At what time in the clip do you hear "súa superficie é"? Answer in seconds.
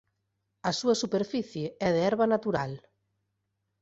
0.79-1.89